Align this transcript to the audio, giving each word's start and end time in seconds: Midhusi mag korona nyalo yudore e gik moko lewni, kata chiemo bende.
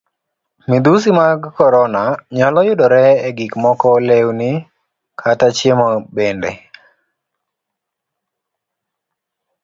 Midhusi 0.69 1.09
mag 1.19 1.39
korona 1.57 2.03
nyalo 2.37 2.59
yudore 2.67 3.05
e 3.27 3.29
gik 3.37 3.53
moko 3.63 3.89
lewni, 4.07 4.51
kata 5.21 5.47
chiemo 5.55 5.89
bende. 6.15 6.51